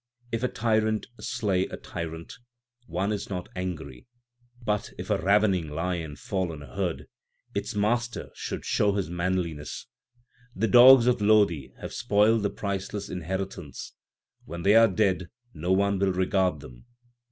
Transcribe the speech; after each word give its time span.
If 0.31 0.41
a 0.41 0.47
tyrant 0.47 1.05
slay 1.19 1.67
a 1.67 1.77
tyrant, 1.77 2.33
one 2.87 3.11
is 3.11 3.29
not 3.29 3.49
angry; 3.55 4.07
But 4.65 4.89
if 4.97 5.11
a 5.11 5.19
ravening 5.19 5.69
lion 5.69 6.15
fall 6.15 6.51
on 6.51 6.63
a 6.63 6.75
herd, 6.75 7.05
its 7.53 7.75
master 7.75 8.23
l 8.23 8.31
should 8.33 8.65
show 8.65 8.93
his 8.93 9.11
manliness. 9.11 9.85
The 10.55 10.67
dogs 10.67 11.05
of 11.05 11.21
Lodi 11.21 11.67
2 11.67 11.73
have 11.81 11.93
spoiled 11.93 12.41
the 12.41 12.49
priceless 12.49 13.09
inheritance; 13.09 13.93
when 14.45 14.63
they 14.63 14.73
are 14.73 14.87
dead 14.87 15.27
no 15.53 15.71
one 15.71 15.99
will 15.99 16.11
regard 16.13 16.61
them. 16.61 16.87